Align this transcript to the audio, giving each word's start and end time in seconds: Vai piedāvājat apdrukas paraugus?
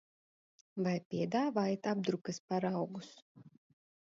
Vai 0.87 0.93
piedāvājat 1.11 1.91
apdrukas 1.93 2.41
paraugus? 2.53 3.13